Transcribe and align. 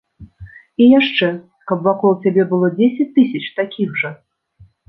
І 0.85 0.87
яшчэ, 0.99 1.29
каб 1.71 1.85
вакол 1.89 2.17
цябе 2.25 2.43
было 2.55 2.73
дзесяць 2.79 3.11
тысяч 3.19 3.43
такіх 3.61 3.89
жа? 4.03 4.11